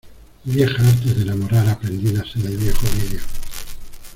¡viejas 0.45 0.83
artes 0.83 1.15
de 1.15 1.21
enamorar, 1.21 1.69
aprendidas 1.69 2.35
en 2.35 2.47
el 2.47 2.57
viejo 2.57 2.87
Ovidio! 2.87 3.19